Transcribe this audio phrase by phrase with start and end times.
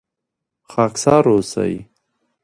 [0.71, 1.75] خاکسار اوسئ